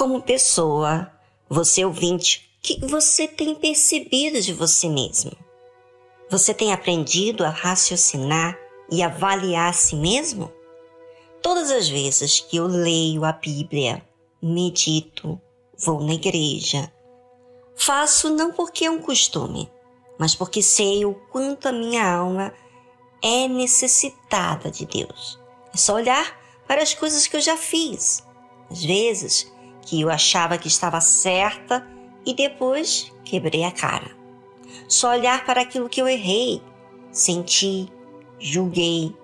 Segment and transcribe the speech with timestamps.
[0.00, 1.12] Como pessoa,
[1.46, 5.30] você ouvinte, o que você tem percebido de você mesmo?
[6.30, 8.58] Você tem aprendido a raciocinar
[8.90, 10.50] e avaliar a si mesmo?
[11.42, 14.02] Todas as vezes que eu leio a Bíblia,
[14.40, 15.38] medito,
[15.76, 16.90] vou na igreja,
[17.76, 19.70] faço não porque é um costume,
[20.18, 22.54] mas porque sei o quanto a minha alma
[23.22, 25.38] é necessitada de Deus.
[25.74, 28.24] É só olhar para as coisas que eu já fiz.
[28.70, 31.86] Às vezes que eu achava que estava certa
[32.24, 34.10] e depois quebrei a cara.
[34.88, 36.62] Só olhar para aquilo que eu errei,
[37.10, 37.88] senti,
[38.38, 39.14] julguei,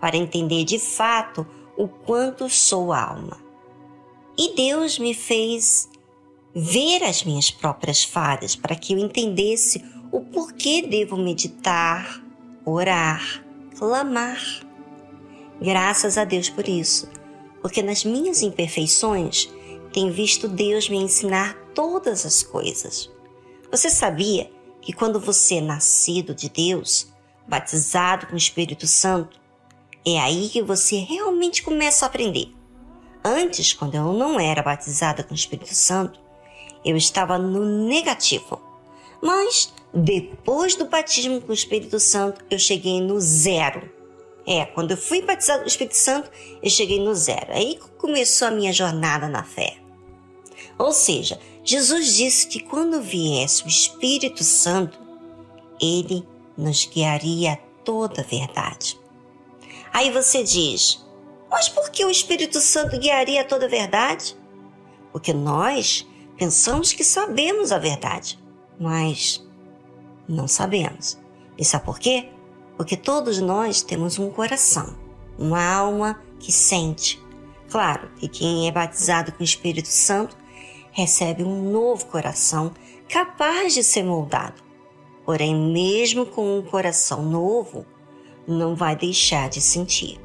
[0.00, 1.46] para entender de fato
[1.76, 3.38] o quanto sou alma.
[4.36, 5.88] E Deus me fez
[6.54, 12.22] ver as minhas próprias falhas para que eu entendesse o porquê devo meditar,
[12.64, 13.44] orar,
[13.78, 14.40] clamar.
[15.60, 17.08] Graças a Deus por isso,
[17.62, 19.48] porque nas minhas imperfeições
[19.94, 23.08] tenho visto Deus me ensinar todas as coisas.
[23.70, 24.50] Você sabia
[24.82, 27.06] que quando você é nascido de Deus,
[27.46, 29.40] batizado com o Espírito Santo,
[30.04, 32.48] é aí que você realmente começa a aprender.
[33.24, 36.20] Antes, quando eu não era batizada com o Espírito Santo,
[36.84, 38.60] eu estava no negativo.
[39.22, 43.88] Mas depois do batismo com o Espírito Santo, eu cheguei no zero.
[44.44, 46.28] É, quando eu fui batizado com o Espírito Santo,
[46.60, 47.52] eu cheguei no zero.
[47.52, 49.83] Aí começou a minha jornada na fé.
[50.78, 54.98] Ou seja, Jesus disse que quando viesse o Espírito Santo,
[55.80, 58.98] ele nos guiaria a toda a verdade.
[59.92, 61.04] Aí você diz,
[61.50, 64.36] mas por que o Espírito Santo guiaria a toda a verdade?
[65.12, 68.38] Porque nós pensamos que sabemos a verdade,
[68.78, 69.46] mas
[70.28, 71.16] não sabemos.
[71.56, 72.28] E sabe por quê?
[72.76, 74.98] Porque todos nós temos um coração,
[75.38, 77.22] uma alma que sente.
[77.70, 80.36] Claro que quem é batizado com o Espírito Santo
[80.94, 82.72] recebe um novo coração
[83.08, 84.62] capaz de ser moldado.
[85.26, 87.84] Porém, mesmo com um coração novo,
[88.46, 90.20] não vai deixar de sentir.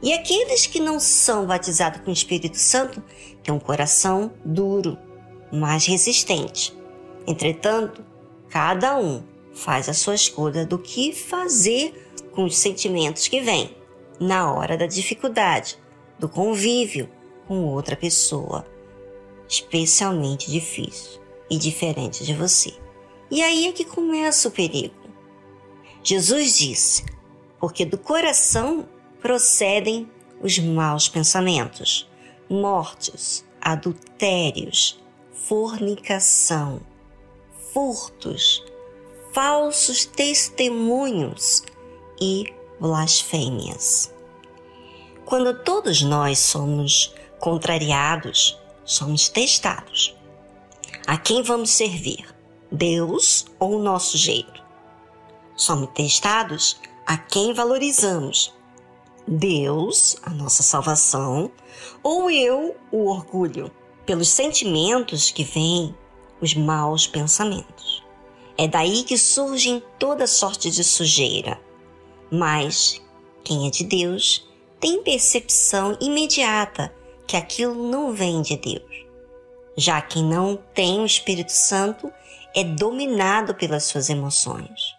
[0.00, 3.02] E aqueles que não são batizados com o Espírito Santo
[3.42, 4.96] têm um coração duro,
[5.52, 6.76] mais resistente.
[7.26, 8.04] Entretanto,
[8.48, 9.22] cada um
[9.52, 13.76] faz a sua escolha do que fazer com os sentimentos que vêm
[14.20, 15.76] na hora da dificuldade,
[16.18, 17.08] do convívio
[17.48, 18.64] com outra pessoa,
[19.48, 21.20] especialmente difícil
[21.50, 22.74] e diferente de você.
[23.30, 24.94] E aí é que começa o perigo.
[26.02, 27.04] Jesus disse:
[27.58, 28.88] porque do coração
[29.20, 30.10] procedem
[30.40, 32.08] os maus pensamentos,
[32.48, 35.00] mortes, adultérios,
[35.32, 36.80] fornicação,
[37.72, 38.64] furtos,
[39.32, 41.62] falsos testemunhos
[42.20, 44.14] e blasfêmias.
[45.24, 50.16] Quando todos nós somos contrariados, somos testados.
[51.06, 52.26] A quem vamos servir?
[52.72, 54.64] Deus ou o nosso jeito?
[55.54, 58.54] Somos testados a quem valorizamos?
[59.26, 61.52] Deus, a nossa salvação,
[62.02, 63.70] ou eu, o orgulho,
[64.06, 65.94] pelos sentimentos que vêm,
[66.40, 68.02] os maus pensamentos.
[68.56, 71.60] É daí que surgem toda sorte de sujeira.
[72.30, 73.02] Mas
[73.44, 74.48] quem é de Deus
[74.80, 76.96] tem percepção imediata
[77.28, 79.06] que aquilo não vem de Deus.
[79.76, 82.10] Já quem não tem o Espírito Santo
[82.56, 84.96] é dominado pelas suas emoções.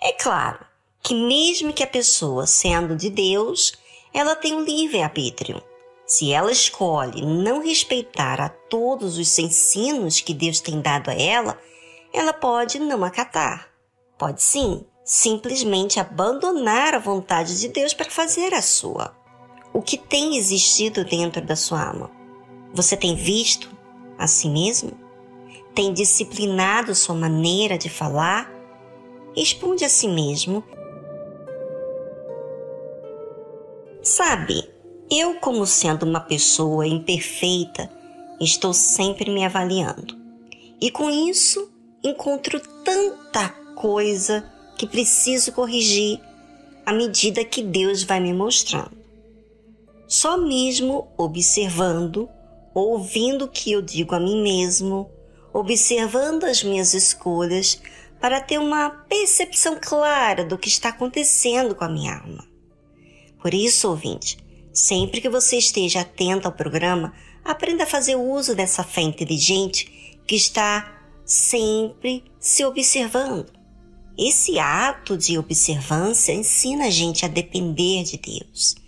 [0.00, 0.64] É claro,
[1.02, 3.72] que mesmo que a pessoa sendo de Deus,
[4.12, 5.62] ela tem um livre-arbítrio.
[6.06, 11.58] Se ela escolhe não respeitar a todos os ensinos que Deus tem dado a ela,
[12.12, 13.68] ela pode não acatar.
[14.18, 19.21] Pode sim, simplesmente abandonar a vontade de Deus para fazer a sua.
[19.72, 22.10] O que tem existido dentro da sua alma?
[22.74, 23.68] Você tem visto
[24.18, 24.92] a si mesmo?
[25.74, 28.50] Tem disciplinado sua maneira de falar?
[29.34, 30.62] Responde a si mesmo
[34.02, 34.68] Sabe,
[35.08, 37.88] eu, como sendo uma pessoa imperfeita,
[38.40, 40.18] estou sempre me avaliando.
[40.80, 41.70] E com isso,
[42.02, 44.44] encontro tanta coisa
[44.76, 46.20] que preciso corrigir
[46.84, 49.01] à medida que Deus vai me mostrando.
[50.12, 52.28] Só mesmo observando,
[52.74, 55.10] ouvindo o que eu digo a mim mesmo,
[55.54, 57.80] observando as minhas escolhas
[58.20, 62.46] para ter uma percepção clara do que está acontecendo com a minha alma.
[63.40, 64.36] Por isso, ouvinte,
[64.70, 70.36] sempre que você esteja atento ao programa, aprenda a fazer uso dessa fé inteligente que
[70.36, 70.94] está
[71.24, 73.50] sempre se observando.
[74.18, 78.81] Esse ato de observância ensina a gente a depender de Deus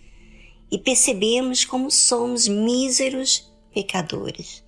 [0.74, 4.64] e percebemos como somos míseros pecadores.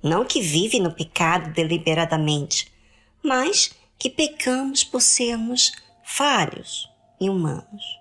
[0.00, 2.72] Não que vive no pecado deliberadamente,
[3.20, 5.72] mas que pecamos por sermos
[6.04, 6.88] falhos
[7.20, 7.98] e humanos.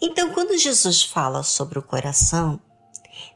[0.00, 2.58] Então, quando Jesus fala sobre o coração,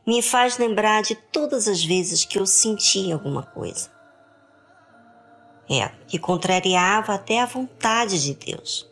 [0.07, 3.93] me faz lembrar de todas as vezes que eu senti alguma coisa.
[5.69, 8.89] É, que contrariava até a vontade de Deus.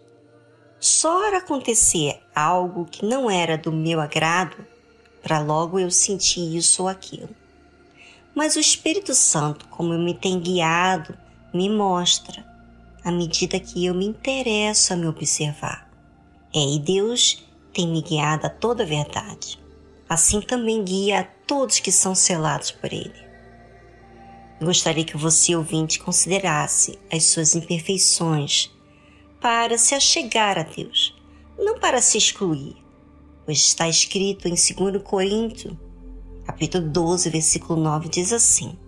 [0.82, 4.66] Só acontecer algo que não era do meu agrado
[5.22, 7.28] para logo eu sentir isso ou aquilo.
[8.34, 11.16] Mas o Espírito Santo, como me tem guiado,
[11.54, 12.44] me mostra
[13.04, 15.88] à medida que eu me interesso a me observar.
[16.52, 19.60] É, e Deus tem me guiado a toda a verdade.
[20.08, 23.24] Assim também guia a todos que são selados por Ele.
[24.60, 28.68] Gostaria que você, ouvinte, considerasse as suas imperfeições
[29.42, 31.12] para se achegar a Deus,
[31.58, 32.76] não para se excluir,
[33.44, 35.74] pois está escrito em 2 Coríntios,
[36.46, 38.78] capítulo 12, versículo 9, diz assim: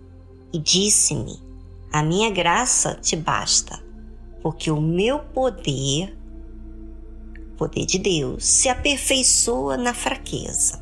[0.53, 1.41] E disse-me:
[1.91, 3.83] A minha graça te basta,
[4.41, 6.17] porque o meu poder,
[7.57, 10.81] poder de Deus, se aperfeiçoa na fraqueza.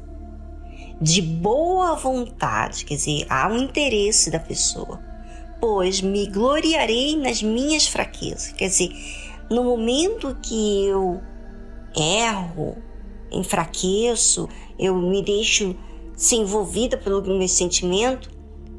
[1.02, 5.02] De boa vontade, quer dizer, há um interesse da pessoa,
[5.60, 9.23] pois me gloriarei nas minhas fraquezas, quer dizer,
[9.54, 11.22] no momento que eu
[11.96, 12.76] erro,
[13.32, 15.76] enfraqueço, eu me deixo
[16.16, 18.30] ser envolvida pelo meu sentimento,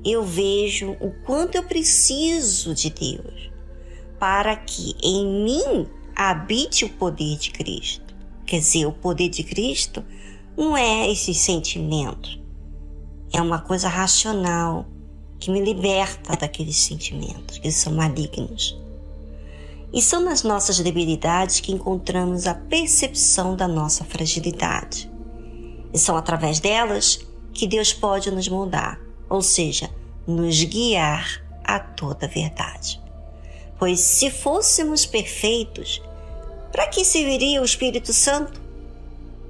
[0.04, 3.50] eu vejo o quanto eu preciso de Deus
[4.18, 5.86] para que em mim
[6.16, 8.14] habite o poder de Cristo.
[8.46, 10.04] Quer dizer, o poder de Cristo
[10.56, 12.40] não é esse sentimento,
[13.32, 14.86] é uma coisa racional
[15.38, 18.83] que me liberta daqueles sentimentos que são malignos.
[19.94, 25.08] E são nas nossas debilidades que encontramos a percepção da nossa fragilidade.
[25.92, 27.20] E são através delas
[27.52, 29.00] que Deus pode nos moldar,
[29.30, 29.88] ou seja,
[30.26, 33.00] nos guiar a toda a verdade.
[33.78, 36.02] Pois se fôssemos perfeitos,
[36.72, 38.60] para que serviria o Espírito Santo?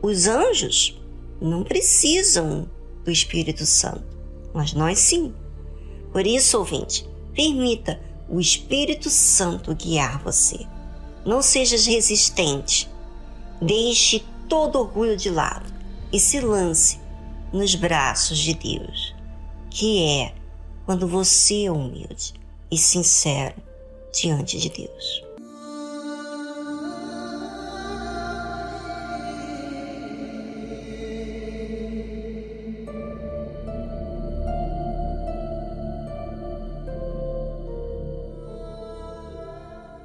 [0.03, 1.01] Os anjos
[1.41, 2.69] não precisam
[3.03, 4.05] do Espírito Santo,
[4.53, 5.33] mas nós sim.
[6.13, 7.99] Por isso, ouvinte, permita
[8.29, 10.67] o Espírito Santo guiar você.
[11.25, 12.91] Não sejas resistente.
[13.61, 15.73] Deixe todo orgulho de lado
[16.13, 17.01] e se lance
[17.53, 19.15] nos braços de Deus,
[19.71, 20.35] que é
[20.85, 22.35] quando você é humilde
[22.71, 23.55] e sincero
[24.13, 25.24] diante de Deus.